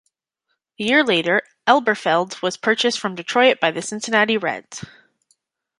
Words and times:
A 0.79 0.83
year 0.83 1.03
later, 1.03 1.43
Elberfeld 1.67 2.41
was 2.41 2.57
purchased 2.57 2.99
from 2.99 3.13
Detroit 3.13 3.59
by 3.59 3.69
the 3.69 3.83
Cincinnati 3.83 4.35
Reds. 4.35 4.83